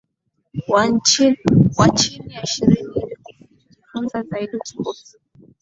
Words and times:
wa 1.77 1.89
chini 1.91 2.33
ya 2.33 2.43
ishirini 2.43 2.93
Ili 3.05 3.15
kujifunza 3.15 4.23
zaidi 4.23 4.57
kuhusu 4.75 5.17